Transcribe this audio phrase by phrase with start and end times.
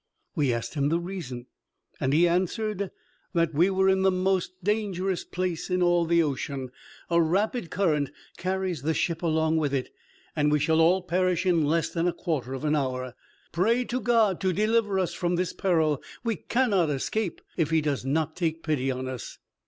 [0.33, 1.45] We asked him the reason;
[1.99, 2.89] and he answered
[3.35, 6.71] that we were in the most dangerous place in all the ocean.
[7.11, 9.91] "A rapid current carries the ship along with it,
[10.35, 13.13] and we shall all perish in less than a quarter of an hour.
[13.51, 17.95] Pray to God to deliver us from this peril; we cannot escape if He do
[18.03, 19.37] not take pity on us."